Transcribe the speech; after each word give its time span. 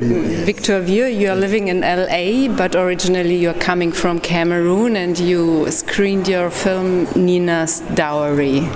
Mm. 0.00 0.46
Victor 0.46 0.80
Viyuoh, 0.80 1.14
you 1.14 1.28
are 1.28 1.36
living 1.36 1.68
in 1.68 1.82
LA, 1.82 2.48
but 2.56 2.74
originally 2.74 3.36
you're 3.36 3.52
coming 3.52 3.92
from 3.92 4.18
Cameroon 4.18 4.96
and 4.96 5.18
you 5.18 5.70
screened 5.70 6.26
your 6.26 6.48
film 6.48 7.04
Ninah's 7.08 7.82
Dowry. 7.94 8.66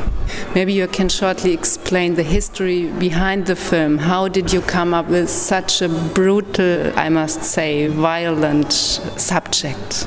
Maybe 0.54 0.74
you 0.74 0.86
can 0.86 1.08
shortly 1.08 1.54
explain 1.54 2.16
the 2.16 2.22
history 2.22 2.88
behind 2.88 3.46
the 3.46 3.56
film. 3.56 3.96
How 3.96 4.28
did 4.28 4.52
you 4.52 4.60
come 4.60 4.92
up 4.92 5.08
with 5.08 5.30
such 5.30 5.80
a 5.80 5.88
brutal, 5.88 6.92
I 6.94 7.08
must 7.08 7.42
say, 7.42 7.86
violent 7.86 8.74
subject? 8.74 10.06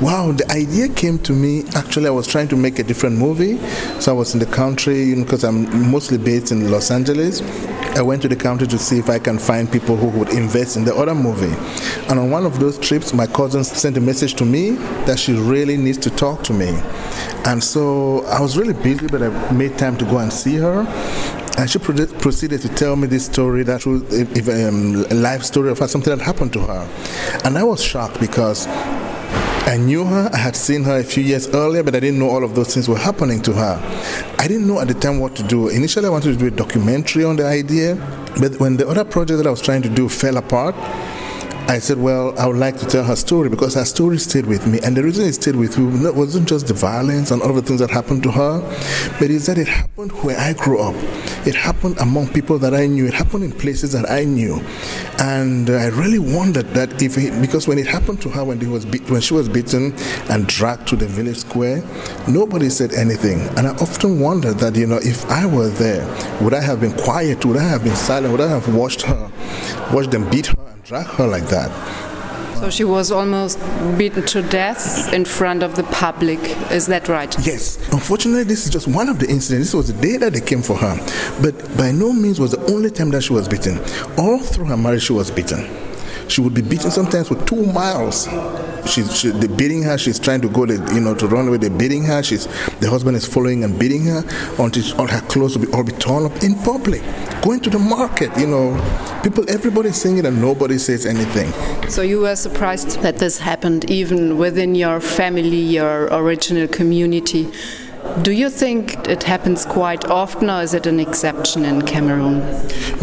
Wow, 0.00 0.32
the 0.32 0.50
idea 0.50 0.88
came 0.88 1.18
to 1.20 1.32
me. 1.32 1.64
Actually, 1.74 2.08
I 2.08 2.10
was 2.10 2.26
trying 2.26 2.48
to 2.48 2.56
make 2.56 2.78
a 2.78 2.82
different 2.82 3.16
movie. 3.16 3.58
So 4.00 4.12
I 4.12 4.14
was 4.14 4.34
in 4.34 4.40
the 4.40 4.46
country 4.46 5.14
because 5.14 5.44
I'm 5.44 5.90
mostly 5.90 6.18
based 6.18 6.52
in 6.52 6.70
Los 6.70 6.90
Angeles. 6.90 7.42
I 7.96 8.02
went 8.02 8.20
to 8.22 8.28
the 8.28 8.36
country 8.36 8.66
to 8.66 8.78
see 8.78 8.98
if 8.98 9.08
I 9.08 9.18
can 9.18 9.38
find 9.38 9.70
people 9.72 9.96
who 9.96 10.08
would 10.18 10.28
invest 10.28 10.76
in 10.76 10.84
the 10.84 10.94
other 10.94 11.14
movie. 11.14 11.54
And 12.10 12.18
on 12.18 12.30
one 12.30 12.44
of 12.44 12.60
those 12.60 12.78
trips, 12.78 13.14
my 13.14 13.26
cousin 13.26 13.64
sent 13.64 13.96
a 13.96 14.00
message 14.00 14.34
to 14.34 14.44
me 14.44 14.72
that 15.06 15.18
she 15.18 15.32
really 15.32 15.78
needs 15.78 15.98
to 15.98 16.10
talk 16.10 16.42
to 16.44 16.52
me. 16.52 16.78
And 17.46 17.62
so 17.62 18.24
I 18.26 18.40
was 18.40 18.58
really 18.58 18.74
busy, 18.74 19.06
but 19.06 19.22
I 19.22 19.52
made 19.52 19.78
time 19.78 19.96
to 19.98 20.04
go 20.04 20.18
and 20.18 20.32
see 20.32 20.56
her. 20.56 20.84
And 21.58 21.70
she 21.70 21.78
proceeded 21.78 22.60
to 22.62 22.68
tell 22.68 22.96
me 22.96 23.06
this 23.06 23.24
story 23.24 23.62
that 23.62 23.86
was 23.86 24.02
um, 24.48 25.06
a 25.10 25.14
life 25.14 25.42
story 25.42 25.70
of 25.70 25.78
something 25.78 26.14
that 26.14 26.22
happened 26.22 26.52
to 26.52 26.60
her. 26.60 26.88
And 27.44 27.56
I 27.56 27.62
was 27.62 27.82
shocked 27.82 28.20
because 28.20 28.66
I 29.68 29.76
knew 29.76 30.04
her, 30.04 30.30
I 30.32 30.36
had 30.36 30.54
seen 30.54 30.84
her 30.84 30.98
a 30.98 31.02
few 31.02 31.24
years 31.24 31.48
earlier, 31.48 31.82
but 31.82 31.96
I 31.96 31.98
didn't 31.98 32.20
know 32.20 32.30
all 32.30 32.44
of 32.44 32.54
those 32.54 32.72
things 32.72 32.88
were 32.88 32.96
happening 32.96 33.42
to 33.42 33.52
her. 33.52 33.80
I 34.38 34.46
didn't 34.46 34.68
know 34.68 34.78
at 34.78 34.86
the 34.86 34.94
time 34.94 35.18
what 35.18 35.34
to 35.36 35.42
do. 35.42 35.70
Initially, 35.70 36.06
I 36.06 36.08
wanted 36.08 36.34
to 36.34 36.38
do 36.38 36.46
a 36.46 36.50
documentary 36.52 37.24
on 37.24 37.34
the 37.34 37.46
idea, 37.46 37.96
but 38.40 38.60
when 38.60 38.76
the 38.76 38.86
other 38.86 39.04
project 39.04 39.38
that 39.38 39.46
I 39.46 39.50
was 39.50 39.60
trying 39.60 39.82
to 39.82 39.88
do 39.88 40.08
fell 40.08 40.36
apart, 40.36 40.76
I 41.68 41.80
said, 41.80 41.98
Well, 41.98 42.38
I 42.38 42.46
would 42.46 42.58
like 42.58 42.78
to 42.78 42.86
tell 42.86 43.02
her 43.02 43.16
story 43.16 43.48
because 43.48 43.74
her 43.74 43.84
story 43.84 44.18
stayed 44.18 44.46
with 44.46 44.68
me. 44.68 44.78
And 44.84 44.96
the 44.96 45.02
reason 45.02 45.26
it 45.26 45.32
stayed 45.32 45.56
with 45.56 45.76
me 45.76 46.10
wasn't 46.10 46.48
just 46.48 46.68
the 46.68 46.74
violence 46.74 47.32
and 47.32 47.42
all 47.42 47.52
the 47.52 47.60
things 47.60 47.80
that 47.80 47.90
happened 47.90 48.22
to 48.22 48.30
her, 48.30 48.60
but 49.18 49.30
it's 49.30 49.46
that 49.46 49.58
it 49.58 49.66
happened 49.66 50.12
where 50.22 50.38
I 50.38 50.52
grew 50.52 50.78
up. 50.80 50.94
It 51.44 51.56
happened 51.56 51.98
among 51.98 52.28
people 52.28 52.58
that 52.60 52.72
I 52.72 52.86
knew. 52.86 53.06
It 53.06 53.14
happened 53.14 53.42
in 53.42 53.50
places 53.50 53.90
that 53.92 54.08
I 54.08 54.22
knew. 54.22 54.60
And 55.18 55.68
I 55.68 55.88
really 55.88 56.20
wondered 56.20 56.66
that 56.74 57.02
if, 57.02 57.18
it, 57.18 57.40
because 57.40 57.66
when 57.66 57.78
it 57.78 57.86
happened 57.88 58.22
to 58.22 58.28
her, 58.28 58.44
when, 58.44 58.60
he 58.60 58.68
was 58.68 58.86
when 58.86 59.20
she 59.20 59.34
was 59.34 59.48
beaten 59.48 59.92
and 60.30 60.46
dragged 60.46 60.86
to 60.88 60.96
the 60.96 61.06
village 61.06 61.38
square, 61.38 61.82
nobody 62.28 62.70
said 62.70 62.92
anything. 62.92 63.40
And 63.58 63.66
I 63.66 63.70
often 63.76 64.20
wondered 64.20 64.58
that, 64.58 64.76
you 64.76 64.86
know, 64.86 65.00
if 65.02 65.28
I 65.28 65.46
were 65.46 65.68
there, 65.68 66.06
would 66.40 66.54
I 66.54 66.60
have 66.60 66.80
been 66.80 66.92
quiet? 66.92 67.44
Would 67.44 67.56
I 67.56 67.64
have 67.64 67.82
been 67.82 67.96
silent? 67.96 68.30
Would 68.30 68.40
I 68.40 68.48
have 68.48 68.72
watched 68.72 69.02
her, 69.02 69.30
watched 69.92 70.12
them 70.12 70.30
beat 70.30 70.46
her? 70.46 70.65
Drag 70.86 71.04
her 71.06 71.26
like 71.26 71.46
that. 71.46 71.68
So 72.58 72.70
she 72.70 72.84
was 72.84 73.10
almost 73.10 73.58
beaten 73.98 74.24
to 74.26 74.40
death 74.40 75.12
in 75.12 75.24
front 75.24 75.64
of 75.64 75.74
the 75.74 75.82
public. 75.84 76.38
Is 76.70 76.86
that 76.86 77.08
right? 77.08 77.34
Yes. 77.44 77.76
Unfortunately, 77.92 78.44
this 78.44 78.66
is 78.66 78.70
just 78.70 78.86
one 78.86 79.08
of 79.08 79.18
the 79.18 79.28
incidents. 79.28 79.72
This 79.72 79.74
was 79.74 79.92
the 79.92 80.00
day 80.00 80.16
that 80.18 80.32
they 80.32 80.40
came 80.40 80.62
for 80.62 80.76
her. 80.76 80.96
But 81.42 81.76
by 81.76 81.90
no 81.90 82.12
means 82.12 82.38
was 82.38 82.52
the 82.52 82.64
only 82.72 82.90
time 82.92 83.10
that 83.10 83.22
she 83.22 83.32
was 83.32 83.48
beaten. 83.48 83.78
All 84.16 84.38
through 84.38 84.66
her 84.66 84.76
marriage, 84.76 85.02
she 85.02 85.12
was 85.12 85.28
beaten. 85.28 85.68
She 86.28 86.40
would 86.40 86.54
be 86.54 86.62
beaten 86.62 86.92
sometimes 86.92 87.28
for 87.28 87.44
two 87.44 87.66
miles 87.66 88.28
she's 88.86 89.16
she, 89.16 89.30
they're 89.30 89.48
beating 89.48 89.82
her. 89.82 89.98
She's 89.98 90.18
trying 90.18 90.40
to 90.42 90.48
go, 90.48 90.66
to, 90.66 90.74
you 90.94 91.00
know, 91.00 91.14
to 91.14 91.26
run 91.26 91.48
away. 91.48 91.58
They're 91.58 91.70
beating 91.70 92.04
her. 92.04 92.22
She's 92.22 92.46
the 92.80 92.88
husband 92.88 93.16
is 93.16 93.26
following 93.26 93.64
and 93.64 93.78
beating 93.78 94.04
her 94.06 94.22
until 94.58 95.00
all 95.00 95.06
her 95.06 95.20
clothes 95.22 95.56
will 95.56 95.66
be 95.66 95.72
all 95.72 95.84
be 95.84 95.92
torn 95.92 96.26
up 96.26 96.42
in 96.42 96.54
public. 96.56 97.02
Going 97.42 97.60
to 97.60 97.70
the 97.70 97.78
market, 97.78 98.36
you 98.36 98.46
know, 98.46 98.74
people, 99.22 99.48
everybody's 99.48 99.96
saying 99.96 100.18
it 100.18 100.26
and 100.26 100.40
nobody 100.40 100.78
says 100.78 101.06
anything. 101.06 101.52
So 101.88 102.02
you 102.02 102.20
were 102.20 102.36
surprised 102.36 103.00
that 103.02 103.18
this 103.18 103.38
happened 103.38 103.90
even 103.90 104.36
within 104.38 104.74
your 104.74 105.00
family, 105.00 105.60
your 105.60 106.06
original 106.06 106.66
community. 106.68 107.52
Do 108.22 108.32
you 108.32 108.50
think 108.50 109.06
it 109.08 109.22
happens 109.22 109.64
quite 109.64 110.06
often, 110.06 110.48
or 110.50 110.62
is 110.62 110.74
it 110.74 110.86
an 110.86 110.98
exception 110.98 111.64
in 111.64 111.82
Cameroon? 111.82 112.40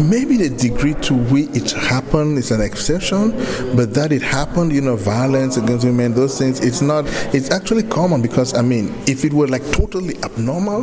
Maybe 0.00 0.36
the 0.36 0.50
degree 0.50 0.94
to 0.94 1.14
which 1.14 1.50
it 1.54 1.70
happened 1.70 2.36
is 2.38 2.50
an 2.50 2.60
exception, 2.60 3.30
but 3.76 3.94
that 3.94 4.10
it 4.12 4.22
happened, 4.22 4.72
you 4.72 4.80
know, 4.80 4.96
violence 4.96 5.56
against 5.56 5.84
women, 5.84 6.14
those 6.14 6.36
things, 6.38 6.60
it's 6.60 6.82
not, 6.82 7.04
it's 7.34 7.50
actually 7.50 7.84
common 7.84 8.22
because, 8.22 8.54
I 8.54 8.62
mean, 8.62 8.94
if 9.06 9.24
it 9.24 9.32
were 9.32 9.46
like 9.46 9.62
totally 9.70 10.16
abnormal, 10.24 10.82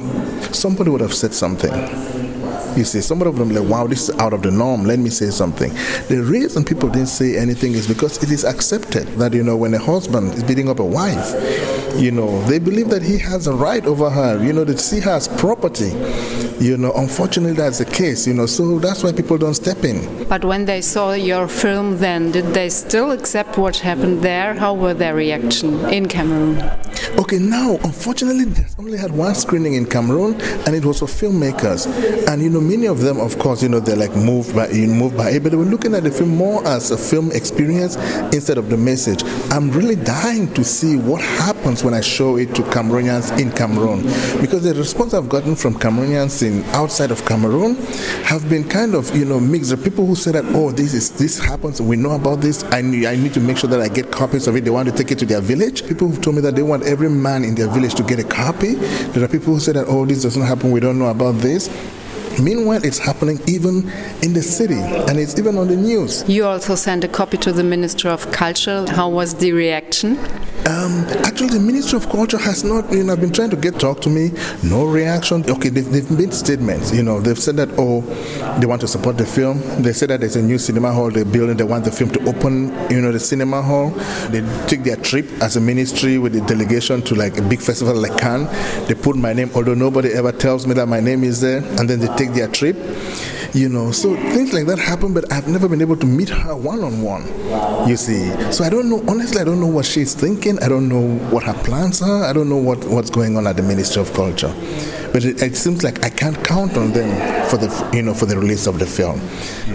somebody 0.53 0.89
would 0.89 1.01
have 1.01 1.13
said 1.13 1.33
something. 1.33 1.71
You 2.77 2.85
see, 2.85 3.01
some 3.01 3.21
of 3.21 3.35
them 3.35 3.49
like, 3.49 3.67
wow, 3.67 3.85
this 3.85 4.07
is 4.07 4.17
out 4.17 4.31
of 4.31 4.43
the 4.43 4.51
norm. 4.51 4.85
Let 4.85 4.97
me 4.99 5.09
say 5.09 5.29
something. 5.29 5.73
The 6.07 6.23
reason 6.25 6.63
people 6.63 6.87
didn't 6.87 7.09
say 7.09 7.37
anything 7.37 7.73
is 7.73 7.85
because 7.85 8.23
it 8.23 8.31
is 8.31 8.45
accepted 8.45 9.07
that, 9.19 9.33
you 9.33 9.43
know, 9.43 9.57
when 9.57 9.73
a 9.73 9.77
husband 9.77 10.33
is 10.35 10.43
beating 10.43 10.69
up 10.69 10.79
a 10.79 10.85
wife, 10.85 11.33
you 11.95 12.11
know, 12.11 12.41
they 12.43 12.59
believe 12.59 12.89
that 12.89 13.01
he 13.03 13.17
has 13.17 13.47
a 13.47 13.53
right 13.53 13.85
over 13.85 14.09
her, 14.09 14.43
you 14.43 14.53
know, 14.53 14.65
to 14.65 14.77
see 14.77 14.99
her 14.99 15.11
as 15.11 15.27
property. 15.27 15.91
You 16.59 16.77
know, 16.77 16.91
unfortunately, 16.93 17.53
that's 17.53 17.79
the 17.79 17.85
case, 17.85 18.27
you 18.27 18.33
know, 18.33 18.45
so 18.45 18.79
that's 18.79 19.03
why 19.03 19.11
people 19.11 19.37
don't 19.37 19.55
step 19.55 19.83
in. 19.83 20.27
But 20.27 20.45
when 20.45 20.65
they 20.65 20.81
saw 20.81 21.13
your 21.13 21.47
film, 21.47 21.97
then 21.97 22.31
did 22.31 22.53
they 22.53 22.69
still 22.69 23.11
accept 23.11 23.57
what 23.57 23.77
happened 23.77 24.21
there? 24.21 24.53
How 24.53 24.73
were 24.73 24.93
their 24.93 25.15
reaction 25.15 25.79
in 25.89 26.07
Cameroon? 26.07 26.57
Okay, 27.17 27.39
now, 27.39 27.77
unfortunately, 27.83 28.45
they 28.45 28.65
only 28.77 28.97
had 28.97 29.11
one 29.11 29.35
screening 29.35 29.73
in 29.73 29.85
Cameroon, 29.85 30.39
and 30.65 30.75
it 30.75 30.85
was 30.85 30.99
for 30.99 31.05
filmmakers. 31.05 31.87
And, 32.27 32.41
you 32.41 32.49
know, 32.49 32.61
many 32.61 32.87
of 32.87 33.01
them, 33.01 33.19
of 33.19 33.37
course, 33.39 33.63
you 33.63 33.69
know, 33.69 33.79
they're 33.79 33.95
like 33.95 34.15
moved 34.15 34.55
by, 34.55 34.67
moved 34.71 35.17
by 35.17 35.31
it, 35.31 35.43
but 35.43 35.51
they 35.51 35.57
were 35.57 35.65
looking 35.65 35.95
at 35.95 36.03
the 36.03 36.11
film 36.11 36.29
more 36.29 36.65
as 36.67 36.91
a 36.91 36.97
film 36.97 37.31
experience 37.31 37.95
instead 38.33 38.57
of 38.57 38.69
the 38.69 38.77
message. 38.77 39.23
I'm 39.51 39.71
really 39.71 39.95
dying 39.95 40.53
to 40.53 40.63
see 40.63 40.97
what 40.97 41.21
happens 41.21 41.83
when 41.83 41.93
I 41.93 42.01
show 42.01 42.37
it 42.37 42.53
to 42.55 42.61
Cameroonians 42.63 43.39
in 43.39 43.51
Cameroon. 43.51 44.03
Because 44.41 44.63
the 44.63 44.73
response 44.73 45.13
I've 45.13 45.29
gotten 45.29 45.55
from 45.55 45.75
Cameroonians 45.75 46.43
in 46.43 46.63
outside 46.75 47.11
of 47.11 47.25
Cameroon 47.25 47.75
have 48.23 48.49
been 48.49 48.67
kind 48.67 48.95
of, 48.95 49.15
you 49.15 49.25
know, 49.25 49.39
mixed. 49.39 49.71
Are 49.71 49.77
people 49.77 50.05
who 50.05 50.15
say 50.15 50.31
that, 50.31 50.45
oh, 50.55 50.71
this 50.71 50.93
is 50.93 51.11
this 51.11 51.39
happens, 51.39 51.81
we 51.81 51.95
know 51.95 52.11
about 52.11 52.41
this, 52.41 52.63
I 52.65 52.81
need, 52.81 53.05
I 53.05 53.15
need 53.15 53.33
to 53.33 53.39
make 53.39 53.57
sure 53.57 53.69
that 53.69 53.81
I 53.81 53.87
get 53.87 54.11
copies 54.11 54.47
of 54.47 54.55
it. 54.55 54.63
They 54.65 54.71
want 54.71 54.89
to 54.89 54.95
take 54.95 55.11
it 55.11 55.19
to 55.19 55.25
their 55.25 55.41
village. 55.41 55.87
People 55.87 56.07
who've 56.07 56.21
told 56.21 56.35
me 56.35 56.41
that 56.41 56.55
they 56.55 56.63
want 56.63 56.83
every 56.91 57.09
man 57.09 57.43
in 57.43 57.55
their 57.55 57.67
village 57.67 57.95
to 57.95 58.03
get 58.03 58.19
a 58.19 58.23
copy. 58.23 58.75
There 59.13 59.23
are 59.23 59.27
people 59.27 59.53
who 59.53 59.59
say 59.59 59.71
that, 59.71 59.85
oh, 59.87 60.05
this 60.05 60.21
doesn't 60.21 60.41
happen, 60.41 60.71
we 60.71 60.79
don't 60.79 60.99
know 60.99 61.07
about 61.07 61.35
this. 61.35 61.69
Meanwhile, 62.39 62.83
it's 62.83 62.99
happening 62.99 63.39
even 63.47 63.89
in 64.21 64.33
the 64.33 64.41
city 64.41 64.79
and 65.09 65.19
it's 65.19 65.37
even 65.37 65.57
on 65.57 65.67
the 65.67 65.75
news. 65.75 66.27
You 66.27 66.45
also 66.45 66.75
sent 66.75 67.03
a 67.03 67.07
copy 67.07 67.37
to 67.37 67.51
the 67.51 67.63
Minister 67.63 68.09
of 68.09 68.31
Culture. 68.31 68.85
How 68.89 69.09
was 69.09 69.35
the 69.35 69.51
reaction? 69.51 70.17
Um, 70.67 71.05
actually, 71.25 71.49
the 71.49 71.59
Ministry 71.59 71.97
of 71.97 72.07
Culture 72.09 72.37
has 72.37 72.63
not, 72.63 72.91
you 72.93 73.03
know, 73.03 73.15
been 73.17 73.33
trying 73.33 73.49
to 73.49 73.55
get 73.55 73.79
talk 73.79 73.99
to 74.01 74.09
me. 74.09 74.31
No 74.63 74.85
reaction. 74.85 75.43
Okay, 75.49 75.69
they've, 75.69 75.89
they've 75.91 76.11
made 76.11 76.33
statements. 76.33 76.93
You 76.93 77.03
know, 77.03 77.19
they've 77.19 77.37
said 77.37 77.57
that 77.57 77.69
oh, 77.77 78.01
they 78.59 78.67
want 78.67 78.81
to 78.81 78.87
support 78.87 79.17
the 79.17 79.25
film. 79.25 79.59
They 79.81 79.91
said 79.91 80.09
that 80.09 80.19
there's 80.19 80.35
a 80.35 80.41
new 80.41 80.57
cinema 80.57 80.91
hall 80.91 81.09
they're 81.09 81.25
building. 81.25 81.57
They 81.57 81.63
want 81.63 81.85
the 81.85 81.91
film 81.91 82.11
to 82.11 82.23
open. 82.29 82.69
You 82.91 83.01
know, 83.01 83.11
the 83.11 83.19
cinema 83.19 83.61
hall. 83.61 83.89
They 84.29 84.41
took 84.67 84.83
their 84.83 84.97
trip 84.97 85.25
as 85.41 85.57
a 85.57 85.61
ministry 85.61 86.17
with 86.19 86.35
a 86.35 86.41
delegation 86.41 87.01
to 87.03 87.15
like 87.15 87.37
a 87.37 87.41
big 87.41 87.59
festival 87.59 87.95
like 87.95 88.17
Cannes. 88.17 88.47
They 88.87 88.93
put 88.93 89.15
my 89.15 89.33
name, 89.33 89.49
although 89.55 89.73
nobody 89.73 90.13
ever 90.13 90.31
tells 90.31 90.67
me 90.67 90.73
that 90.75 90.87
my 90.87 90.99
name 90.99 91.23
is 91.23 91.41
there, 91.41 91.63
and 91.79 91.89
then 91.89 91.99
they 91.99 92.15
take 92.21 92.33
their 92.33 92.47
trip 92.47 92.75
you 93.53 93.67
know. 93.67 93.91
So 93.91 94.15
things 94.15 94.53
like 94.53 94.65
that 94.67 94.79
happen 94.79 95.13
but 95.13 95.31
i've 95.31 95.47
never 95.47 95.67
been 95.67 95.81
able 95.81 95.97
to 95.97 96.05
meet 96.05 96.29
her 96.29 96.55
one-on-one 96.55 97.23
you 97.89 97.97
see. 97.97 98.29
So 98.51 98.63
i 98.63 98.69
don't 98.69 98.89
know 98.89 99.03
honestly 99.07 99.41
i 99.41 99.43
don't 99.43 99.59
know 99.59 99.67
what 99.67 99.85
she's 99.85 100.13
thinking. 100.13 100.61
I 100.63 100.69
don't 100.69 100.87
know 100.87 101.17
what 101.33 101.43
her 101.43 101.53
plans 101.63 102.01
are. 102.01 102.23
I 102.23 102.33
don't 102.33 102.49
know 102.49 102.57
what, 102.57 102.79
what's 102.85 103.09
going 103.09 103.37
on 103.37 103.47
at 103.47 103.57
the 103.57 103.63
ministry 103.63 104.01
of 104.01 104.13
culture 104.13 104.53
but 105.13 105.25
it, 105.25 105.41
it, 105.41 105.55
seems 105.55 105.83
like 105.83 106.03
I 106.03 106.09
can't 106.09 106.41
count 106.43 106.77
on 106.77 106.91
them 106.91 107.09
for 107.49 107.57
the 107.57 107.89
you 107.93 108.01
know 108.01 108.13
for 108.13 108.25
the 108.25 108.37
release 108.37 108.67
of 108.67 108.79
the 108.79 108.85
film. 108.85 109.21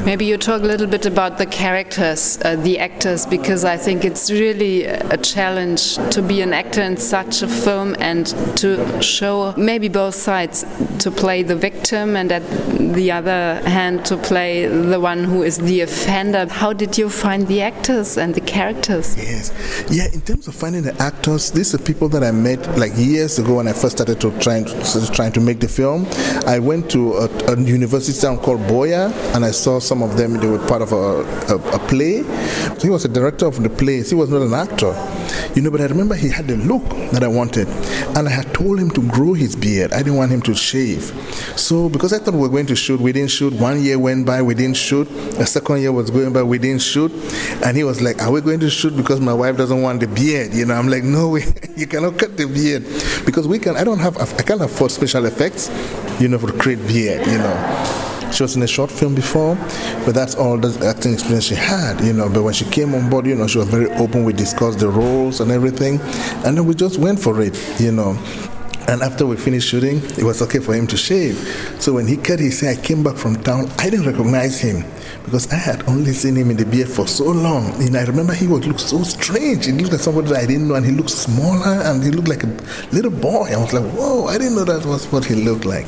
Maybe 0.04 0.24
you 0.24 0.36
talk 0.36 0.62
a 0.62 0.64
little 0.64 0.86
bit 0.86 1.06
about 1.06 1.38
the 1.38 1.46
characters, 1.46 2.38
uh, 2.44 2.56
the 2.56 2.78
actors, 2.78 3.26
because 3.26 3.64
I 3.64 3.76
think 3.76 4.04
it's 4.04 4.30
really 4.30 4.84
a 4.84 5.16
challenge 5.16 5.96
to 6.10 6.22
be 6.22 6.40
an 6.42 6.52
actor 6.52 6.82
in 6.82 6.96
such 6.96 7.42
a 7.42 7.48
film 7.48 7.96
and 7.98 8.26
to 8.56 9.02
show 9.02 9.54
maybe 9.56 9.88
both 9.88 10.14
sides, 10.14 10.64
to 10.98 11.10
play 11.10 11.42
the 11.42 11.56
victim 11.56 12.16
and 12.16 12.32
at 12.32 12.42
the 12.94 13.10
other 13.12 13.60
hand 13.68 14.04
to 14.06 14.16
play 14.16 14.66
the 14.66 14.98
one 14.98 15.24
who 15.24 15.42
is 15.42 15.58
the 15.58 15.80
offender. 15.82 16.46
How 16.48 16.72
did 16.72 16.96
you 16.96 17.08
find 17.08 17.46
the 17.46 17.62
actors 17.62 18.16
and 18.16 18.34
the 18.34 18.40
characters? 18.40 19.16
Yes, 19.16 19.52
yeah. 19.90 20.06
In 20.12 20.20
terms 20.20 20.48
of 20.48 20.54
finding 20.54 20.82
the 20.82 20.94
actors, 21.02 21.50
these 21.50 21.74
are 21.74 21.78
people 21.78 22.08
that 22.10 22.22
I 22.22 22.30
met 22.30 22.60
like 22.78 22.92
years 22.96 23.38
ago 23.38 23.56
when 23.56 23.68
I 23.68 23.72
first 23.72 23.96
started 23.96 24.20
to 24.20 24.30
try, 24.38 24.56
and 24.56 24.66
try 25.14 25.25
trying 25.26 25.32
to 25.32 25.40
make 25.40 25.58
the 25.60 25.68
film. 25.68 26.06
I 26.46 26.58
went 26.60 26.88
to 26.90 27.14
a, 27.14 27.26
a 27.52 27.60
university 27.60 28.18
town 28.18 28.38
called 28.38 28.60
Buea, 28.60 29.10
and 29.34 29.44
I 29.44 29.50
saw 29.50 29.80
some 29.80 30.02
of 30.02 30.16
them. 30.16 30.34
They 30.34 30.46
were 30.46 30.64
part 30.68 30.82
of 30.82 30.92
a, 30.92 31.24
a, 31.52 31.56
a 31.74 31.78
play. 31.88 32.22
So 32.78 32.82
he 32.82 32.90
was 32.90 33.04
a 33.04 33.08
director 33.08 33.46
of 33.46 33.60
the 33.60 33.68
play. 33.68 34.02
He 34.02 34.14
was 34.14 34.30
not 34.30 34.42
an 34.42 34.54
actor, 34.54 34.92
you 35.54 35.62
know. 35.62 35.70
But 35.70 35.80
I 35.80 35.86
remember 35.86 36.14
he 36.14 36.28
had 36.28 36.46
the 36.46 36.56
look 36.56 36.88
that 37.12 37.22
I 37.22 37.28
wanted, 37.28 37.68
and 38.16 38.28
I 38.28 38.30
had 38.30 38.52
told 38.54 38.78
him 38.78 38.90
to 38.90 39.02
grow 39.08 39.32
his 39.32 39.56
beard. 39.56 39.92
I 39.92 39.98
didn't 39.98 40.16
want 40.16 40.32
him 40.32 40.42
to 40.42 40.54
shave. 40.54 41.02
So 41.56 41.88
because 41.88 42.12
I 42.12 42.18
thought 42.18 42.34
we 42.34 42.40
were 42.40 42.48
going 42.48 42.66
to 42.66 42.76
shoot, 42.76 43.00
we 43.00 43.12
didn't 43.12 43.30
shoot. 43.30 43.52
One 43.54 43.82
year 43.82 43.98
went 43.98 44.26
by, 44.26 44.42
we 44.42 44.54
didn't 44.54 44.76
shoot. 44.76 45.04
The 45.04 45.46
second 45.46 45.80
year 45.80 45.92
was 45.92 46.10
going 46.10 46.32
by, 46.32 46.42
we 46.42 46.58
didn't 46.58 46.82
shoot. 46.82 47.12
And 47.64 47.76
he 47.76 47.84
was 47.84 48.00
like, 48.00 48.22
"Are 48.22 48.30
we 48.30 48.40
going 48.40 48.60
to 48.60 48.70
shoot 48.70 48.96
because 48.96 49.20
my 49.20 49.34
wife 49.34 49.56
doesn't 49.56 49.80
want 49.82 50.00
the 50.00 50.08
beard?" 50.08 50.54
You 50.54 50.66
know, 50.66 50.74
I'm 50.74 50.88
like, 50.88 51.02
"No, 51.02 51.28
we, 51.30 51.44
you 51.76 51.86
cannot 51.86 52.18
cut 52.18 52.36
the 52.36 52.46
beard 52.46 52.84
because 53.24 53.46
we 53.48 53.58
can. 53.58 53.76
I 53.76 53.84
don't 53.84 54.00
have. 54.00 54.16
I 54.18 54.42
can't 54.42 54.62
afford 54.62 54.90
special 54.90 55.24
effects, 55.26 55.70
you 56.20 56.28
know, 56.28 56.38
for 56.38 56.52
create 56.52 56.86
beard. 56.86 57.26
You 57.26 57.38
know." 57.38 58.15
She 58.36 58.42
was 58.42 58.54
in 58.54 58.62
a 58.62 58.66
short 58.66 58.90
film 58.90 59.14
before, 59.14 59.54
but 60.04 60.14
that's 60.14 60.34
all 60.34 60.58
the 60.58 60.86
acting 60.86 61.14
experience 61.14 61.46
she 61.46 61.54
had, 61.54 61.98
you 62.02 62.12
know. 62.12 62.28
But 62.28 62.42
when 62.42 62.52
she 62.52 62.66
came 62.66 62.94
on 62.94 63.08
board, 63.08 63.24
you 63.24 63.34
know, 63.34 63.46
she 63.46 63.56
was 63.56 63.68
very 63.68 63.90
open. 63.92 64.24
We 64.24 64.34
discussed 64.34 64.78
the 64.78 64.90
roles 64.90 65.40
and 65.40 65.50
everything, 65.50 66.00
and 66.44 66.54
then 66.54 66.66
we 66.66 66.74
just 66.74 66.98
went 66.98 67.18
for 67.18 67.40
it, 67.40 67.58
you 67.80 67.92
know. 67.92 68.12
And 68.88 69.02
after 69.02 69.26
we 69.26 69.36
finished 69.36 69.68
shooting, 69.68 69.98
it 70.16 70.22
was 70.22 70.40
okay 70.42 70.60
for 70.60 70.74
him 70.74 70.86
to 70.88 70.96
shave. 70.96 71.36
So 71.80 71.94
when 71.94 72.06
he 72.06 72.16
cut 72.16 72.38
his 72.38 72.60
hair, 72.60 72.72
I 72.72 72.76
came 72.76 73.02
back 73.02 73.16
from 73.16 73.42
town. 73.42 73.68
I 73.78 73.90
didn't 73.90 74.06
recognize 74.06 74.60
him 74.60 74.84
because 75.24 75.52
I 75.52 75.56
had 75.56 75.88
only 75.88 76.12
seen 76.12 76.36
him 76.36 76.50
in 76.50 76.56
the 76.56 76.64
beard 76.64 76.88
for 76.88 77.08
so 77.08 77.24
long. 77.24 77.72
And 77.82 77.96
I 77.96 78.04
remember 78.04 78.32
he 78.32 78.46
would 78.46 78.64
look 78.64 78.78
so 78.78 79.02
strange. 79.02 79.66
He 79.66 79.72
looked 79.72 79.90
like 79.90 80.00
somebody 80.00 80.28
that 80.28 80.42
I 80.42 80.46
didn't 80.46 80.68
know, 80.68 80.76
and 80.76 80.86
he 80.86 80.92
looked 80.92 81.10
smaller, 81.10 81.82
and 81.82 82.02
he 82.02 82.10
looked 82.10 82.28
like 82.28 82.44
a 82.44 82.56
little 82.92 83.10
boy. 83.10 83.50
I 83.52 83.56
was 83.56 83.72
like, 83.72 83.84
whoa! 83.92 84.26
I 84.26 84.38
didn't 84.38 84.54
know 84.54 84.64
that 84.64 84.86
was 84.86 85.06
what 85.06 85.24
he 85.24 85.34
looked 85.34 85.64
like. 85.64 85.86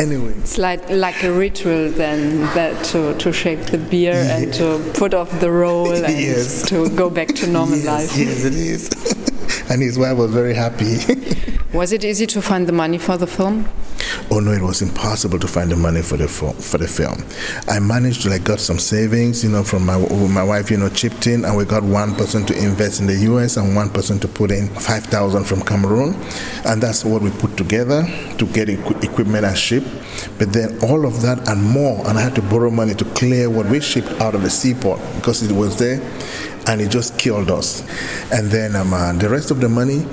Anyway, 0.00 0.32
it's 0.38 0.58
like 0.58 0.90
like 0.90 1.22
a 1.22 1.32
ritual 1.32 1.90
then 1.90 2.40
that 2.54 2.84
to 2.86 3.16
to 3.18 3.32
shave 3.32 3.70
the 3.70 3.78
beard 3.78 4.26
yeah. 4.26 4.38
and 4.38 4.54
to 4.54 4.92
put 4.94 5.14
off 5.14 5.30
the 5.40 5.50
role 5.50 5.92
and 5.92 6.02
yes. 6.18 6.68
to 6.68 6.88
go 6.96 7.08
back 7.08 7.28
to 7.28 7.46
normal 7.46 7.78
yes, 7.78 7.86
life. 7.86 8.18
Yes, 8.18 8.44
it 8.44 8.54
is. 8.54 9.26
and 9.70 9.82
his 9.82 9.98
wife 9.98 10.16
was 10.16 10.32
very 10.32 10.54
happy. 10.54 10.98
was 11.72 11.92
it 11.92 12.04
easy 12.04 12.26
to 12.26 12.42
find 12.42 12.66
the 12.66 12.72
money 12.72 12.98
for 12.98 13.16
the 13.16 13.26
film? 13.26 13.68
Oh 14.30 14.40
no, 14.40 14.52
it 14.52 14.62
was 14.62 14.82
impossible 14.82 15.38
to 15.38 15.48
find 15.48 15.70
the 15.70 15.76
money 15.76 16.02
for 16.02 16.16
the 16.16 16.28
for 16.28 16.78
the 16.78 16.88
film. 16.88 17.24
I 17.68 17.80
managed 17.80 18.22
to 18.22 18.30
like 18.30 18.44
got 18.44 18.60
some 18.60 18.78
savings, 18.78 19.44
you 19.44 19.50
know, 19.50 19.62
from 19.62 19.84
my 19.84 19.98
my 19.98 20.42
wife, 20.42 20.70
you 20.70 20.76
know, 20.76 20.88
chipped 20.88 21.26
in, 21.26 21.44
and 21.44 21.56
we 21.56 21.64
got 21.64 21.82
one 21.82 22.14
person 22.14 22.44
to 22.46 22.56
invest 22.56 23.00
in 23.00 23.06
the 23.06 23.16
U.S. 23.30 23.56
and 23.56 23.74
one 23.74 23.90
person 23.90 24.18
to 24.20 24.28
put 24.28 24.50
in 24.50 24.68
five 24.68 25.04
thousand 25.04 25.44
from 25.44 25.62
Cameroon, 25.62 26.14
and 26.64 26.82
that's 26.82 27.04
what 27.04 27.22
we 27.22 27.30
put 27.30 27.56
together 27.56 28.04
to 28.38 28.46
get 28.46 28.68
equ- 28.68 29.02
equipment 29.04 29.44
and 29.44 29.56
ship. 29.56 29.84
But 30.38 30.52
then 30.52 30.78
all 30.82 31.06
of 31.06 31.22
that 31.22 31.48
and 31.48 31.62
more, 31.62 32.06
and 32.08 32.18
I 32.18 32.22
had 32.22 32.34
to 32.36 32.42
borrow 32.42 32.70
money 32.70 32.94
to 32.94 33.04
clear 33.16 33.50
what 33.50 33.66
we 33.66 33.80
shipped 33.80 34.10
out 34.20 34.34
of 34.34 34.42
the 34.42 34.50
seaport 34.50 35.00
because 35.16 35.42
it 35.42 35.52
was 35.52 35.78
there, 35.78 36.00
and 36.66 36.80
it 36.80 36.90
just 36.90 37.18
killed 37.18 37.50
us. 37.50 37.82
And 38.32 38.50
then 38.50 38.76
um, 38.76 38.92
uh, 38.92 39.12
the 39.12 39.28
rest 39.28 39.50
of 39.50 39.60
the 39.60 39.68
money 39.68 40.04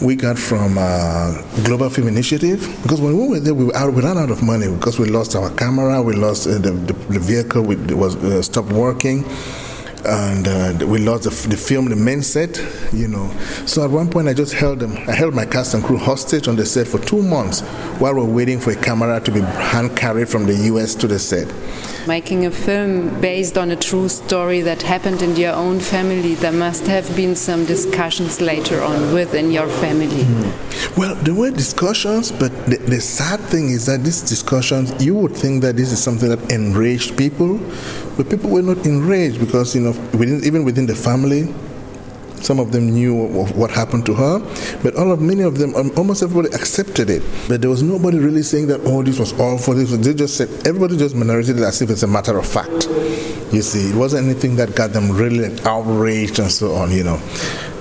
we 0.00 0.16
got 0.16 0.38
from 0.38 0.76
uh, 0.78 1.40
Global 1.64 1.88
Film 1.88 2.08
Initiative 2.08 2.60
because 2.82 3.00
when 3.00 3.16
we 3.16 3.28
were 3.28 3.40
there, 3.40 3.54
we, 3.54 3.64
were 3.64 3.76
out, 3.76 3.92
we 3.92 4.02
ran 4.02 4.18
out 4.18 4.30
of 4.30 4.42
money 4.42 4.68
because 4.68 4.98
we 4.98 5.06
lost 5.06 5.36
our 5.36 5.50
camera, 5.54 6.02
we 6.02 6.14
lost 6.14 6.46
uh, 6.46 6.58
the, 6.58 6.72
the, 6.72 6.92
the, 6.92 7.18
vehicle, 7.18 7.62
we, 7.62 7.76
was 7.94 8.16
uh, 8.16 8.42
stopped 8.42 8.72
working, 8.72 9.24
and 10.06 10.48
uh, 10.48 10.86
we 10.86 10.98
lost 10.98 11.24
the, 11.24 11.48
the, 11.48 11.56
film, 11.56 11.88
the 11.88 11.96
main 11.96 12.22
set, 12.22 12.62
you 12.92 13.08
know. 13.08 13.30
So 13.66 13.84
at 13.84 13.90
one 13.90 14.10
point, 14.10 14.28
I 14.28 14.34
just 14.34 14.52
held 14.52 14.80
them, 14.80 14.96
I 15.08 15.12
held 15.12 15.34
my 15.34 15.46
cast 15.46 15.74
and 15.74 15.82
crew 15.82 15.96
hostage 15.96 16.48
on 16.48 16.56
the 16.56 16.66
set 16.66 16.86
for 16.86 16.98
two 16.98 17.22
months 17.22 17.60
while 17.98 18.14
we 18.14 18.20
we're 18.20 18.32
waiting 18.32 18.60
for 18.60 18.72
a 18.72 18.76
camera 18.76 19.20
to 19.20 19.30
be 19.30 19.40
hand 19.40 19.96
carried 19.96 20.28
from 20.28 20.46
the 20.46 20.54
U.S. 20.54 20.94
to 20.96 21.06
the 21.06 21.18
set 21.18 21.48
making 22.06 22.44
a 22.46 22.50
film 22.50 23.20
based 23.20 23.56
on 23.56 23.70
a 23.70 23.76
true 23.76 24.08
story 24.08 24.60
that 24.60 24.82
happened 24.82 25.22
in 25.22 25.36
your 25.36 25.52
own 25.54 25.80
family, 25.80 26.34
there 26.34 26.52
must 26.52 26.86
have 26.86 27.14
been 27.16 27.34
some 27.34 27.64
discussions 27.64 28.40
later 28.40 28.82
on 28.82 29.14
within 29.14 29.50
your 29.50 29.68
family. 29.68 30.22
Mm. 30.24 30.96
Well, 30.96 31.14
there 31.16 31.34
were 31.34 31.50
discussions, 31.50 32.30
but 32.30 32.50
the, 32.66 32.76
the, 32.76 33.00
sad 33.00 33.40
thing 33.40 33.70
is 33.70 33.86
that 33.86 34.02
these 34.02 34.20
discussions, 34.22 35.04
you 35.04 35.14
would 35.14 35.36
think 35.36 35.62
that 35.62 35.76
this 35.76 35.92
is 35.92 36.02
something 36.02 36.28
that 36.28 36.52
enraged 36.52 37.16
people, 37.16 37.58
but 38.16 38.30
people 38.30 38.50
were 38.50 38.62
not 38.62 38.84
enraged 38.86 39.40
because, 39.40 39.74
you 39.74 39.80
know, 39.82 39.90
within, 40.16 40.44
even 40.44 40.64
within 40.64 40.86
the 40.86 40.94
family, 40.94 41.52
some 42.44 42.60
of 42.60 42.72
them 42.72 42.90
knew 42.90 43.40
of 43.40 43.56
what 43.56 43.70
happened 43.70 44.04
to 44.06 44.14
her, 44.14 44.38
but 44.82 44.94
all 44.96 45.10
of 45.10 45.20
many 45.20 45.42
of 45.42 45.58
them, 45.58 45.74
um, 45.76 45.90
almost 45.96 46.22
everybody 46.22 46.54
accepted 46.54 47.08
it. 47.08 47.22
But 47.48 47.62
there 47.62 47.70
was 47.70 47.82
nobody 47.82 48.18
really 48.18 48.42
saying 48.42 48.66
that, 48.66 48.80
oh, 48.84 49.02
this 49.02 49.18
was 49.18 49.32
awful. 49.40 49.74
This 49.74 49.90
was, 49.90 50.00
they 50.00 50.12
just 50.12 50.36
said 50.36 50.48
everybody 50.66 50.96
just 50.96 51.14
narrated 51.14 51.58
it 51.58 51.62
as 51.62 51.80
if 51.80 51.90
it's 51.90 52.02
a 52.02 52.06
matter 52.06 52.36
of 52.38 52.46
fact. 52.46 52.86
You 53.52 53.62
see, 53.62 53.90
it 53.90 53.96
wasn't 53.96 54.26
anything 54.26 54.56
that 54.56 54.74
got 54.74 54.92
them 54.92 55.10
really 55.10 55.58
outraged 55.62 56.38
and 56.38 56.50
so 56.50 56.74
on. 56.74 56.90
You 56.90 57.04
know. 57.04 57.20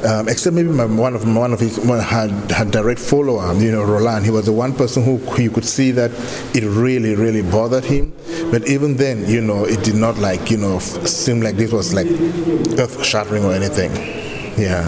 Um, 0.05 0.27
except 0.27 0.53
maybe 0.53 0.69
my, 0.69 0.85
one 0.85 1.15
of 1.15 1.23
one 1.33 1.53
of 1.53 1.61
his 1.61 1.79
one 1.79 1.99
had 1.99 2.71
direct 2.71 2.99
follower, 2.99 3.53
you 3.53 3.71
know, 3.71 3.83
Roland. 3.83 4.25
He 4.25 4.31
was 4.31 4.45
the 4.45 4.51
one 4.51 4.75
person 4.75 5.03
who 5.03 5.41
you 5.41 5.49
could 5.49 5.63
see 5.63 5.91
that 5.91 6.11
it 6.53 6.63
really, 6.63 7.15
really 7.15 7.41
bothered 7.41 7.85
him. 7.85 8.11
But 8.51 8.67
even 8.67 8.97
then, 8.97 9.29
you 9.29 9.39
know, 9.39 9.63
it 9.63 9.83
did 9.83 9.95
not 9.95 10.17
like 10.17 10.51
you 10.51 10.57
know 10.57 10.79
seem 10.79 11.41
like 11.41 11.55
this 11.55 11.71
was 11.71 11.93
like 11.93 12.07
earth 12.77 13.05
shattering 13.05 13.45
or 13.45 13.53
anything. 13.53 13.91
Yeah. 14.57 14.83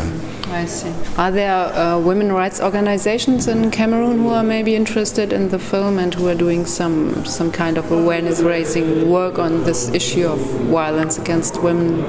I 0.47 0.65
see. 0.65 0.93
Are 1.17 1.31
there 1.31 1.53
uh, 1.53 1.99
women 1.99 2.31
rights 2.31 2.61
organizations 2.61 3.47
in 3.47 3.71
Cameroon 3.71 4.19
who 4.19 4.29
are 4.29 4.43
maybe 4.43 4.75
interested 4.75 5.33
in 5.33 5.49
the 5.49 5.59
film 5.59 5.97
and 5.97 6.13
who 6.13 6.27
are 6.27 6.35
doing 6.35 6.65
some 6.65 7.25
some 7.25 7.51
kind 7.51 7.77
of 7.77 7.91
awareness 7.91 8.41
raising 8.41 9.09
work 9.09 9.39
on 9.39 9.63
this 9.63 9.89
issue 9.89 10.27
of 10.27 10.39
violence 10.69 11.17
against 11.17 11.61
women? 11.61 12.03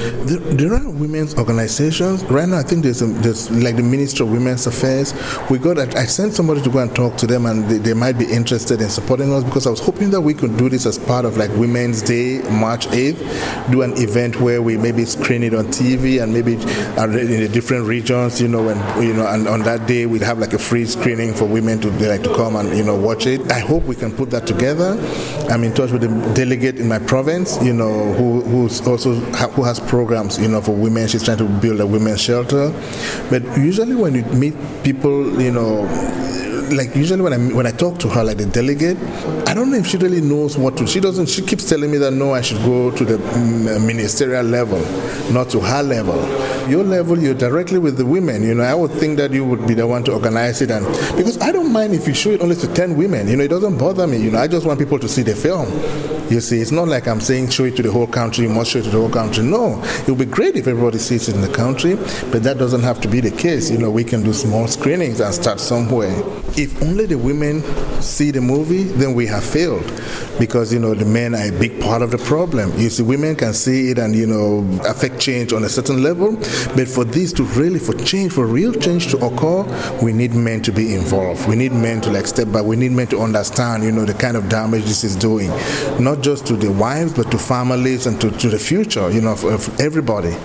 There, 0.00 0.72
are 0.72 0.90
women's 0.90 1.34
organizations 1.36 2.24
right 2.24 2.48
now. 2.48 2.58
I 2.58 2.62
think 2.62 2.84
there's, 2.84 3.02
a, 3.02 3.06
there's 3.06 3.50
like 3.50 3.76
the 3.76 3.82
Ministry 3.82 4.24
of 4.24 4.32
Women's 4.32 4.66
Affairs. 4.66 5.12
We 5.50 5.58
got. 5.58 5.78
I 5.78 6.04
sent 6.04 6.32
somebody 6.32 6.62
to 6.62 6.70
go 6.70 6.78
and 6.78 6.94
talk 6.94 7.16
to 7.18 7.26
them, 7.26 7.46
and 7.46 7.68
they, 7.68 7.78
they, 7.78 7.94
might 7.94 8.18
be 8.18 8.24
interested 8.24 8.80
in 8.80 8.88
supporting 8.88 9.32
us 9.32 9.44
because 9.44 9.66
I 9.66 9.70
was 9.70 9.80
hoping 9.80 10.10
that 10.10 10.20
we 10.20 10.32
could 10.32 10.56
do 10.56 10.68
this 10.68 10.86
as 10.86 10.98
part 10.98 11.24
of 11.24 11.36
like 11.36 11.50
Women's 11.50 12.00
Day, 12.00 12.40
March 12.50 12.86
8th, 12.88 13.70
do 13.70 13.82
an 13.82 13.92
event 13.98 14.40
where 14.40 14.62
we 14.62 14.78
maybe 14.78 15.04
screen 15.04 15.42
it 15.42 15.54
on 15.54 15.66
TV 15.66 16.22
and 16.22 16.32
maybe 16.32 16.54
in 16.54 17.40
the 17.40 17.48
different 17.52 17.86
regions, 17.86 18.40
you 18.40 18.48
know, 18.48 18.68
and 18.68 19.04
you 19.04 19.12
know, 19.12 19.26
and 19.26 19.48
on 19.48 19.60
that 19.60 19.86
day 19.86 20.06
we'd 20.06 20.22
have 20.22 20.38
like 20.38 20.54
a 20.54 20.58
free 20.58 20.86
screening 20.86 21.34
for 21.34 21.44
women 21.44 21.80
to 21.80 21.90
like 22.08 22.22
to 22.22 22.34
come 22.34 22.56
and 22.56 22.74
you 22.76 22.84
know 22.84 22.94
watch 22.94 23.26
it. 23.26 23.52
I 23.52 23.58
hope 23.58 23.84
we 23.84 23.96
can 23.96 24.12
put 24.12 24.30
that 24.30 24.46
together. 24.46 24.98
I'm 25.50 25.64
in 25.64 25.74
touch 25.74 25.90
with 25.90 26.02
the 26.02 26.34
delegate 26.34 26.78
in 26.78 26.88
my 26.88 26.98
province, 26.98 27.62
you 27.62 27.72
know, 27.72 28.12
who 28.14 28.40
who's 28.42 28.86
also 28.86 29.14
who 29.14 29.62
has 29.64 29.80
programs, 29.90 30.38
you 30.38 30.46
know, 30.46 30.60
for 30.62 30.70
women. 30.70 31.08
She's 31.08 31.24
trying 31.24 31.38
to 31.38 31.48
build 31.60 31.80
a 31.80 31.86
women's 31.86 32.20
shelter. 32.22 32.70
But 33.28 33.42
usually 33.58 33.96
when 33.96 34.14
you 34.14 34.22
meet 34.26 34.54
people, 34.84 35.42
you 35.42 35.50
know, 35.50 35.82
like 36.70 36.94
usually 36.94 37.22
when 37.22 37.32
I 37.32 37.38
when 37.52 37.66
I 37.66 37.72
talk 37.72 37.98
to 37.98 38.08
her, 38.08 38.22
like 38.22 38.36
the 38.36 38.46
delegate, 38.46 38.96
I 39.48 39.52
don't 39.54 39.68
know 39.70 39.76
if 39.76 39.88
she 39.88 39.96
really 39.96 40.20
knows 40.20 40.56
what 40.56 40.76
to. 40.76 40.86
She 40.86 41.00
doesn't. 41.00 41.28
She 41.28 41.42
keeps 41.42 41.68
telling 41.68 41.90
me 41.90 41.98
that 41.98 42.12
no, 42.12 42.32
I 42.32 42.40
should 42.40 42.58
go 42.58 42.92
to 42.92 43.04
the 43.04 43.16
mm, 43.16 43.84
ministerial 43.84 44.44
level, 44.44 44.78
not 45.32 45.50
to 45.50 45.60
her 45.60 45.82
level. 45.82 46.20
Your 46.70 46.84
level, 46.84 47.18
you're 47.18 47.34
directly 47.34 47.80
with 47.80 47.96
the 47.96 48.06
women. 48.06 48.44
You 48.44 48.54
know, 48.54 48.62
I 48.62 48.74
would 48.74 48.92
think 48.92 49.18
that 49.18 49.32
you 49.32 49.44
would 49.44 49.66
be 49.66 49.74
the 49.74 49.88
one 49.88 50.04
to 50.04 50.12
organize 50.12 50.62
it, 50.62 50.70
and 50.70 50.86
because 51.16 51.38
I 51.40 51.50
don't 51.50 51.72
mind 51.72 51.94
if 51.94 52.06
you 52.06 52.14
show 52.14 52.30
it 52.30 52.40
only 52.40 52.54
to 52.56 52.68
ten 52.74 52.96
women. 52.96 53.26
You 53.26 53.36
know, 53.36 53.42
it 53.44 53.48
doesn't 53.48 53.76
bother 53.76 54.06
me. 54.06 54.18
You 54.18 54.30
know, 54.30 54.38
I 54.38 54.46
just 54.46 54.66
want 54.66 54.78
people 54.78 55.00
to 55.00 55.08
see 55.08 55.22
the 55.22 55.34
film. 55.34 55.66
You 56.30 56.40
see, 56.40 56.60
it's 56.60 56.70
not 56.70 56.86
like 56.86 57.08
I'm 57.08 57.20
saying 57.20 57.50
show 57.50 57.64
it 57.64 57.76
to 57.76 57.82
the 57.82 57.90
whole 57.90 58.06
country. 58.06 58.44
You 58.44 58.50
must 58.50 58.70
show 58.70 58.78
it 58.78 58.84
to 58.84 58.90
the 58.90 58.98
whole 58.98 59.10
country. 59.10 59.42
No, 59.42 59.82
it 59.82 60.08
would 60.08 60.18
be 60.18 60.24
great 60.24 60.54
if 60.54 60.68
everybody 60.68 60.98
sees 60.98 61.28
it 61.28 61.34
in 61.34 61.40
the 61.40 61.52
country, 61.52 61.96
but 62.30 62.44
that 62.44 62.56
doesn't 62.56 62.82
have 62.82 63.00
to 63.00 63.08
be 63.08 63.20
the 63.20 63.30
case. 63.32 63.70
You 63.70 63.78
know, 63.78 63.90
we 63.90 64.04
can 64.04 64.22
do 64.22 64.32
small 64.32 64.68
screenings 64.68 65.20
and 65.20 65.34
start 65.34 65.58
somewhere 65.58 66.14
if 66.56 66.82
only 66.82 67.06
the 67.06 67.16
women 67.16 67.62
see 68.02 68.30
the 68.30 68.40
movie, 68.40 68.84
then 68.84 69.14
we 69.14 69.26
have 69.26 69.44
failed 69.44 69.84
because, 70.38 70.72
you 70.72 70.78
know, 70.78 70.94
the 70.94 71.04
men 71.04 71.34
are 71.34 71.46
a 71.46 71.50
big 71.50 71.80
part 71.80 72.02
of 72.02 72.10
the 72.10 72.18
problem. 72.18 72.76
You 72.78 72.90
see, 72.90 73.02
women 73.02 73.36
can 73.36 73.52
see 73.54 73.90
it 73.90 73.98
and, 73.98 74.14
you 74.14 74.26
know, 74.26 74.66
affect 74.86 75.20
change 75.20 75.52
on 75.52 75.64
a 75.64 75.68
certain 75.68 76.02
level, 76.02 76.36
but 76.74 76.88
for 76.88 77.04
this 77.04 77.32
to 77.34 77.44
really, 77.44 77.78
for 77.78 77.94
change, 77.94 78.32
for 78.32 78.46
real 78.46 78.72
change 78.72 79.10
to 79.10 79.18
occur, 79.24 79.62
we 80.02 80.12
need 80.12 80.34
men 80.34 80.62
to 80.62 80.72
be 80.72 80.94
involved. 80.94 81.48
We 81.48 81.56
need 81.56 81.72
men 81.72 82.00
to 82.02 82.10
like 82.10 82.26
step 82.26 82.50
back. 82.52 82.64
We 82.64 82.76
need 82.76 82.92
men 82.92 83.06
to 83.08 83.20
understand, 83.20 83.84
you 83.84 83.92
know, 83.92 84.04
the 84.04 84.14
kind 84.14 84.36
of 84.36 84.48
damage 84.48 84.84
this 84.84 85.04
is 85.04 85.16
doing, 85.16 85.50
just 86.22 86.46
to 86.46 86.56
the 86.56 86.70
wives, 86.70 87.12
but 87.12 87.30
to 87.30 87.38
families 87.38 88.06
and 88.06 88.20
to, 88.20 88.30
to 88.30 88.48
the 88.48 88.58
future, 88.58 89.10
you 89.10 89.20
know, 89.20 89.32
of, 89.32 89.44
of 89.44 89.80
everybody. 89.80 90.36